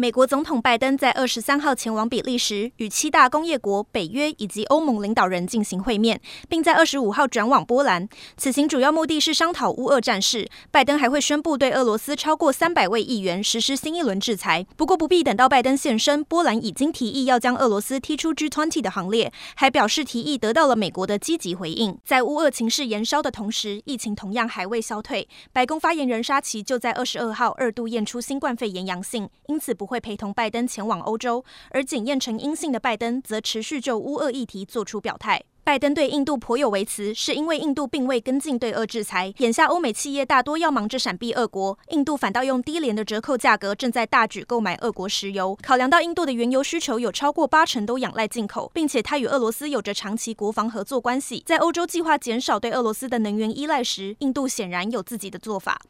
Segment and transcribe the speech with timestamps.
[0.00, 6.18] 美国总统拜登在二十三号前往比利时，与七大工业国、北约以及欧盟领导人进行会面，
[6.48, 8.08] 并在二十五号转往波兰。
[8.38, 10.48] 此行主要目的是商讨乌俄战事。
[10.70, 14.66] 拜登还会宣布对俄罗斯超过三百位议员实施新一轮制裁。
[14.74, 21.98] 不过，不必等到拜登现身，波兰已经提议要将俄罗斯踢出 G20 的行列，还表示提议得到了美国的积极回应。
[22.06, 25.28] 在乌俄情势延烧的同时，疫情同样还未消退。
[25.52, 35.42] 白宫发言人沙奇就在二十二号二度验出新冠肺炎阳性，因此不会陪同拜登前往欧洲，而检验成阴性的拜登则持续就乌俄议题做出表态。
[35.62, 39.32] 拜登对印度颇有微词，是因为印度并未跟进对俄制裁。
[39.38, 45.56] 眼下欧美企业大多要忙着闪避俄国，印度反倒用低廉的折扣价格正在大举购买俄国石油。
[45.62, 55.80] 考量到印度的原油需求有超过八成都仰赖进口，并且它与俄罗斯有着长期国防合作关系，在欧洲计划减少对俄罗斯的能源依赖时，印度显然有自己的做法。